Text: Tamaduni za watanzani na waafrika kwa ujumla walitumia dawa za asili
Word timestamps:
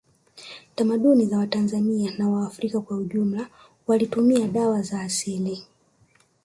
Tamaduni 0.75 1.25
za 1.25 1.37
watanzani 1.37 2.11
na 2.17 2.29
waafrika 2.29 2.81
kwa 2.81 2.97
ujumla 2.97 3.49
walitumia 3.87 4.47
dawa 4.47 4.81
za 4.81 5.01
asili 5.01 5.63